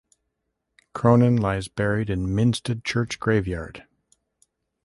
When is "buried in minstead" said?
1.67-2.83